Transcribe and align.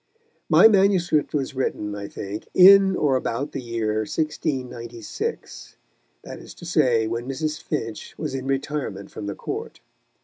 My 0.49 0.67
manuscript 0.67 1.31
was 1.31 1.53
written, 1.53 1.93
I 1.93 2.07
think, 2.07 2.47
in 2.55 2.95
or 2.95 3.15
about 3.15 3.51
the 3.51 3.61
year 3.61 3.97
1696 3.99 5.77
that 6.23 6.39
is 6.39 6.55
to 6.55 6.65
say, 6.65 7.05
when 7.05 7.27
Mrs. 7.29 7.61
Finch 7.61 8.15
was 8.17 8.33
in 8.33 8.47
retirement 8.47 9.11
from 9.11 9.27
the 9.27 9.35
Court. 9.35 9.79